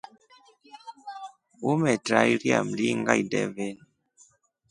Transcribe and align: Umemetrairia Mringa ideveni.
Umemetrairia 1.71 2.57
Mringa 2.69 3.13
ideveni. 3.23 3.85